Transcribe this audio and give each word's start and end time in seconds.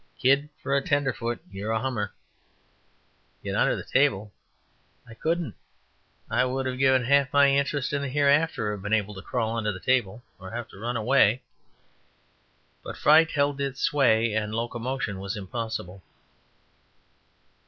Kid, 0.17 0.49
for 0.63 0.75
a 0.75 0.81
tenderfoot, 0.81 1.39
you're 1.51 1.69
a 1.69 1.79
hummer." 1.79 2.11
Get 3.43 3.55
under 3.55 3.75
the 3.75 3.83
table! 3.83 4.31
I 5.07 5.13
couldn't. 5.13 5.53
I 6.27 6.43
would 6.43 6.65
have 6.65 6.79
given 6.79 7.03
half 7.03 7.31
my 7.31 7.51
interest 7.51 7.93
in 7.93 8.01
the 8.01 8.07
hereafter 8.07 8.69
to 8.69 8.71
have 8.71 8.81
been 8.81 8.93
able 8.93 9.13
to 9.13 9.21
crawl 9.21 9.55
under 9.55 9.71
the 9.71 9.79
table 9.79 10.23
or 10.39 10.49
to 10.49 10.55
have 10.55 10.69
run 10.73 10.97
away. 10.97 11.43
But 12.81 12.97
fright 12.97 13.29
held 13.29 13.61
its 13.61 13.79
sway, 13.79 14.33
and 14.33 14.55
locomotion 14.55 15.19
was 15.19 15.37
impossible. 15.37 16.01